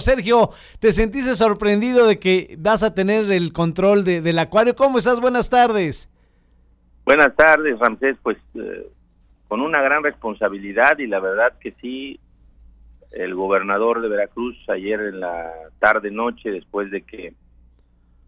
[0.00, 4.76] Sergio, ¿te sentiste sorprendido de que vas a tener el control del acuario?
[4.76, 5.20] ¿Cómo estás?
[5.20, 6.08] Buenas tardes.
[7.04, 8.16] Buenas tardes, Ramsés.
[8.22, 8.86] Pues eh,
[9.48, 12.20] con una gran responsabilidad y la verdad que sí,
[13.12, 17.32] el gobernador de Veracruz ayer en la tarde noche, después de que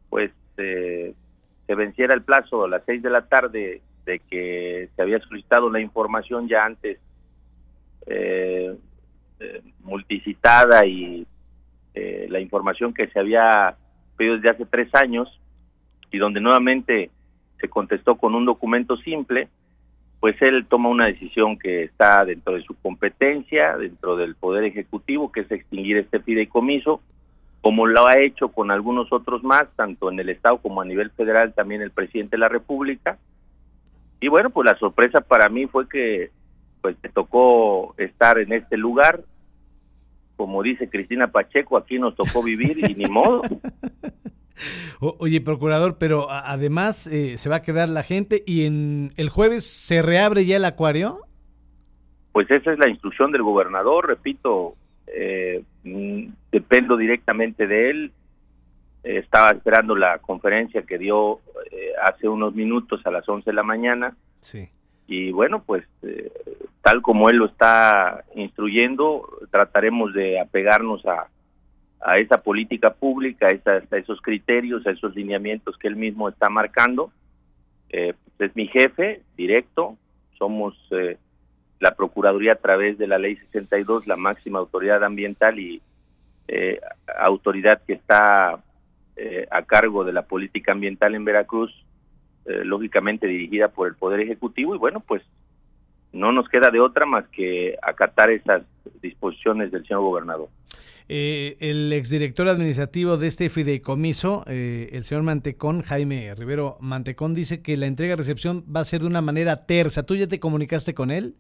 [0.09, 1.15] pues eh,
[1.67, 5.71] se venciera el plazo a las seis de la tarde de que se había solicitado
[5.71, 6.99] la información ya antes
[8.07, 8.75] eh,
[9.83, 11.27] multicitada y eh,
[12.31, 13.77] la información que se había
[14.17, 15.29] pedido desde hace tres años
[16.11, 17.11] y donde nuevamente
[17.61, 19.49] se contestó con un documento simple,
[20.21, 25.33] pues él toma una decisión que está dentro de su competencia, dentro del Poder Ejecutivo,
[25.33, 27.01] que es extinguir este fideicomiso,
[27.63, 31.11] como lo ha hecho con algunos otros más, tanto en el Estado como a nivel
[31.11, 33.19] federal, también el presidente de la República.
[34.21, 36.31] Y bueno, pues la sorpresa para mí fue que
[36.83, 39.21] pues me tocó estar en este lugar,
[40.41, 43.43] como dice Cristina Pacheco, aquí nos tocó vivir y ni modo.
[45.19, 49.67] oye, procurador, pero además eh, se va a quedar la gente y en el jueves
[49.67, 51.19] se reabre ya el acuario.
[52.33, 54.77] Pues esa es la instrucción del gobernador, repito,
[55.09, 58.13] eh, mm, dependo directamente de él.
[59.03, 63.63] estaba esperando la conferencia que dio eh, hace unos minutos a las 11 de la
[63.63, 64.17] mañana.
[64.41, 64.71] Sí
[65.11, 66.31] y bueno, pues eh,
[66.83, 71.27] tal como él lo está instruyendo, trataremos de apegarnos a,
[72.01, 77.11] a esa política pública, a, esos criterios, a esos lineamientos que él mismo está marcando.
[77.89, 79.97] Eh, pues, es mi jefe directo,
[80.39, 81.19] somos eh,
[81.81, 85.83] la Procuraduría a través de la Ley 62, la máxima autoridad ambiental y
[87.21, 88.61] autoridad que está
[89.51, 91.73] a cargo de la política ambiental en Veracruz,
[92.47, 95.23] eh, lógicamente dirigida por el Poder Ejecutivo y bueno, pues
[96.13, 98.63] no nos queda de otra más que acatar esas
[99.03, 100.49] disposiciones del señor gobernador.
[101.07, 107.63] Eh, el exdirector administrativo de este fideicomiso, eh, el señor Mantecón, Jaime Rivero Mantecón, dice
[107.63, 110.07] que la entrega-recepción va a ser de una manera tersa.
[110.07, 111.35] ¿Tú ya te comunicaste con él?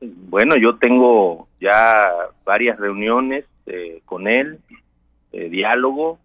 [0.00, 2.06] Bueno, yo tengo ya
[2.44, 3.46] varias reuniones
[4.04, 4.60] con él,
[5.32, 6.20] diálogo,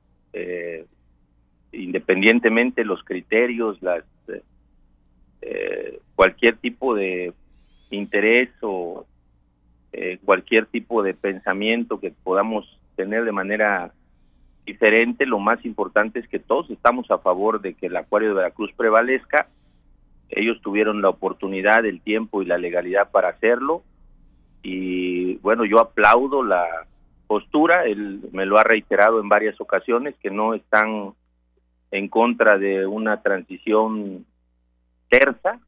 [1.72, 4.04] independientemente los criterios, las
[5.42, 7.34] eh, cualquier tipo de
[7.90, 9.06] interés o
[9.94, 13.92] eh, cualquier tipo de pensamiento que podamos tener de manera
[14.66, 18.36] diferente, lo más importante es que todos estamos a favor de que el Acuario de
[18.36, 19.48] Veracruz prevalezca.
[20.30, 23.84] Ellos tuvieron la oportunidad, el tiempo y la legalidad para hacerlo.
[24.64, 26.66] Y bueno, yo aplaudo la
[27.28, 31.14] postura, él me lo ha reiterado en varias ocasiones, que no están
[31.90, 34.26] en contra de una transición
[35.12, 35.60] terza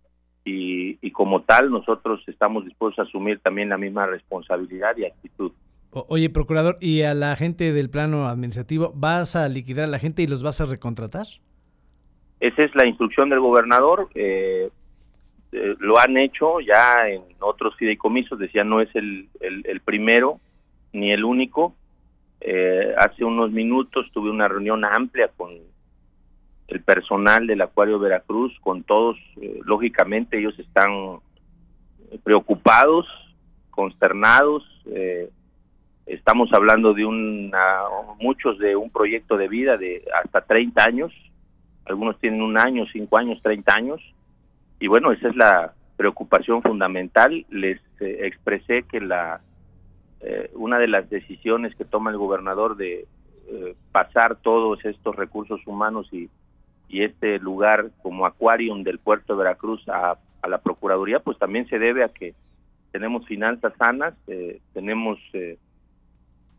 [0.45, 5.51] y, como tal nosotros estamos dispuestos a asumir también la misma responsabilidad y actitud.
[5.91, 10.23] oye, procurador, ¿y a la gente del plano administrativo vas a liquidar a la gente
[10.23, 11.27] y los vas a recontratar?
[12.39, 14.09] Esa es la instrucción del gobernador.
[14.15, 14.69] Eh,
[15.53, 20.39] eh, lo han hecho ya en otros fideicomisos, decía, no es el, el, primero
[20.91, 21.75] ni el único.
[22.41, 25.51] Eh, hace unos minutos tuve una reunión amplia con
[26.67, 31.19] el personal del Acuario Veracruz, con todos, eh, lógicamente ellos están
[32.23, 33.07] preocupados,
[33.69, 35.29] consternados, eh,
[36.05, 37.81] estamos hablando de una,
[38.19, 41.11] muchos de un proyecto de vida de hasta 30 años,
[41.85, 44.01] algunos tienen un año, cinco años, 30 años,
[44.79, 47.45] y bueno, esa es la preocupación fundamental.
[47.49, 49.41] Les eh, expresé que la
[50.53, 53.05] una de las decisiones que toma el gobernador de
[53.91, 56.29] pasar todos estos recursos humanos y
[56.93, 60.15] y este lugar como Aquarium del puerto de Veracruz a,
[60.47, 62.35] la Procuraduría, pues también se debe a que
[62.91, 65.57] tenemos finanzas sanas, eh, tenemos eh,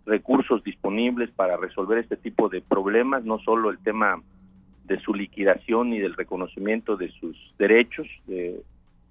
[0.06, 4.20] recursos disponibles para resolver este tipo de problemas, no solo el tema
[4.86, 8.08] de su liquidación y del reconocimiento de sus derechos,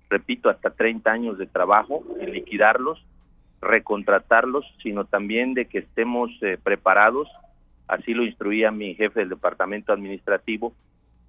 [0.10, 3.02] repito, hasta 30 años de trabajo en liquidarlos,
[3.62, 7.30] recontratarlos, sino también de que estemos eh, preparados,
[7.88, 10.74] así lo instruía mi jefe del departamento administrativo,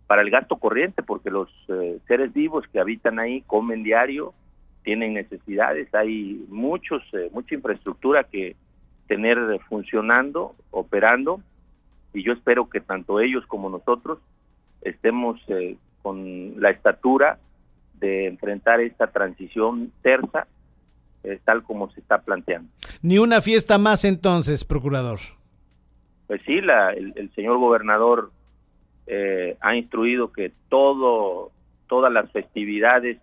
[0.06, 4.34] para el gasto corriente, porque los eh, seres vivos que habitan ahí comen diario,
[4.82, 8.54] tienen necesidades, hay muchos, eh, mucha infraestructura que
[9.06, 11.40] tener funcionando, operando,
[12.12, 14.18] y yo espero que tanto ellos como nosotros
[14.82, 17.38] estemos eh, con la estatura
[17.98, 20.46] de enfrentar esta transición tersa,
[21.44, 22.68] tal como se está planteando.
[23.00, 25.18] Ni una fiesta más entonces, procurador.
[26.26, 28.30] Pues sí, la, el señor gobernador
[29.06, 31.50] eh, ha instruido que todo
[31.86, 33.18] todas las festividades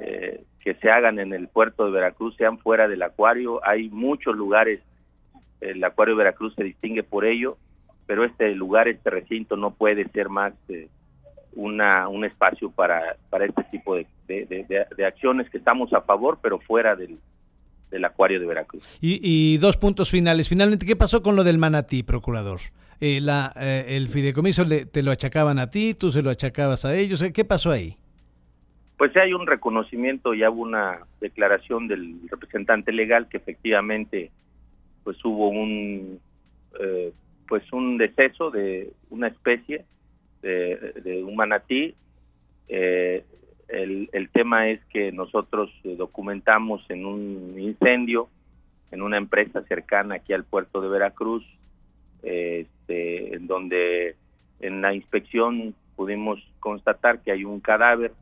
[0.00, 3.60] eh, que se hagan en el puerto de Veracruz sean fuera del acuario.
[3.64, 4.80] Hay muchos lugares
[5.60, 7.56] el Acuario de Veracruz se distingue por ello,
[8.06, 10.52] pero este lugar, este recinto no puede ser más
[11.54, 14.06] una, un espacio para, para este tipo de,
[15.06, 17.18] acciones que estamos a favor, pero fuera del,
[17.90, 18.98] del Acuario de Veracruz.
[19.00, 20.48] Y, dos puntos finales.
[20.48, 22.60] Finalmente, ¿qué pasó con lo del manatí, procurador?
[23.00, 26.84] Eh, la, eh, el fideicomiso le, te lo achacaban a ti, tú se lo achacabas
[26.84, 27.22] a ellos.
[27.34, 27.96] ¿Qué pasó ahí?
[28.96, 34.30] Pues hay un reconocimiento, ya hubo una declaración del representante legal que efectivamente
[35.04, 36.18] pues hubo un
[36.80, 37.12] eh,
[37.46, 39.84] pues un deceso de una especie
[40.42, 41.94] de, un manatí.
[42.68, 43.24] Eh,
[43.68, 48.28] el, el, tema es que nosotros documentamos en un incendio
[48.90, 51.44] en una empresa cercana aquí al puerto de Veracruz,
[52.26, 54.16] este, en donde
[54.60, 58.12] en la inspección pudimos constatar que hay un cadáver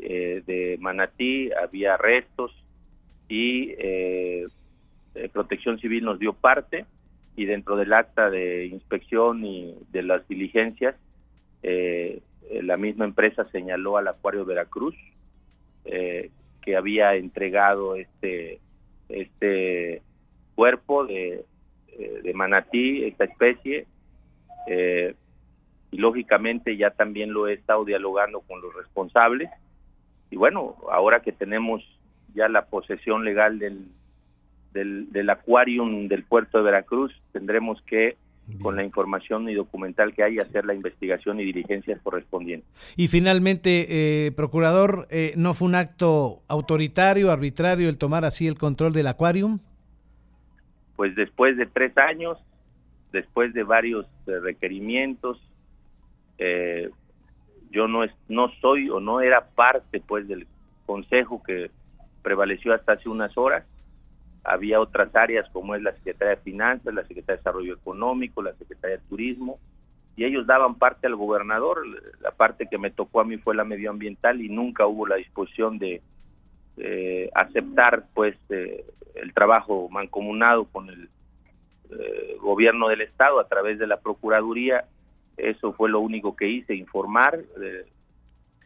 [0.00, 2.52] eh, de manatí, había restos
[3.28, 4.46] y eh,
[5.32, 6.84] Protección Civil nos dio parte
[7.36, 10.96] y dentro del acta de inspección y de las diligencias,
[11.62, 12.20] eh,
[12.50, 14.96] la misma empresa señaló al Acuario Veracruz
[15.84, 16.30] eh,
[16.62, 18.58] que había entregado este
[19.08, 20.02] este
[20.54, 21.44] cuerpo de,
[21.96, 23.86] de manatí, esta especie,
[25.90, 29.50] y lógicamente ya también lo he estado dialogando con los responsables.
[30.30, 31.82] Y bueno, ahora que tenemos
[32.34, 33.86] ya la posesión legal del,
[34.72, 38.16] del, del acuarium del puerto de Veracruz, tendremos que
[38.62, 42.68] con la información y documental que hay, hacer la investigación y diligencias correspondientes.
[42.96, 48.56] Y finalmente, eh, procurador, eh, ¿no fue un acto autoritario, arbitrario el tomar así el
[48.56, 49.58] control del acuarium?
[50.98, 52.38] Pues después de tres años,
[53.12, 55.40] después de varios eh, requerimientos,
[57.70, 60.48] yo no, es, no soy o no era parte pues del
[60.86, 61.70] consejo que
[62.22, 63.64] prevaleció hasta hace unas horas.
[64.42, 68.54] Había otras áreas como es la Secretaría de Finanzas, la Secretaría de Desarrollo Económico, la
[68.54, 69.60] Secretaría de Turismo,
[70.16, 71.86] y ellos daban parte al gobernador,
[72.20, 75.78] la parte que me tocó a mí fue la medioambiental y nunca hubo la disposición
[75.78, 76.02] de
[76.78, 78.84] eh, aceptar pues eh,
[79.14, 81.08] el trabajo mancomunado con el
[81.90, 84.84] eh, gobierno del estado a través de la procuraduría
[85.36, 87.40] eso fue lo único que hice informar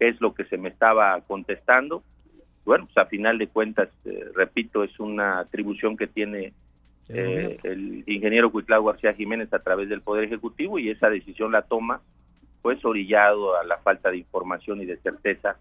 [0.02, 2.02] qué es lo que se me estaba contestando.
[2.64, 6.52] Bueno, pues a final de cuentas, eh, repito, es una atribución que tiene
[7.08, 12.00] el, ingeniero Cuitlao García Jiménez a través del Poder Ejecutivo y esa decisión la toma
[12.62, 15.56] pues orillado a la falta de información y de certeza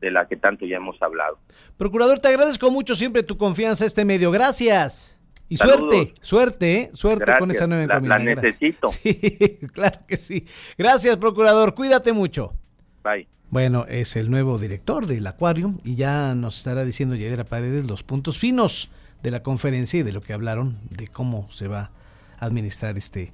[0.00, 1.38] de la que tanto ya hemos hablado.
[1.76, 4.30] Procurador, te agradezco mucho siempre tu confianza a este medio.
[4.30, 5.18] Gracias.
[5.48, 6.90] Y suerte, suerte, ¿eh?
[6.94, 8.18] suerte con esa nueva encomienda.
[8.18, 8.88] La, necesito.
[8.88, 10.46] Sí, claro que sí.
[10.78, 11.74] Gracias, procurador.
[11.74, 12.54] Cuídate mucho.
[13.02, 13.28] Bye.
[13.50, 18.02] Bueno, es el nuevo director del Aquarium y ya nos estará diciendo Yadira Paredes los
[18.02, 18.90] puntos finos
[19.22, 21.92] de la conferencia y de lo que hablaron de cómo se va
[22.38, 23.32] a administrar este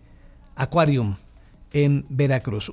[0.57, 1.17] Aquarium
[1.73, 2.69] en Veracruz.